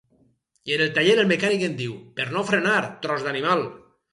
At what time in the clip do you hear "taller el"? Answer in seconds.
0.95-1.29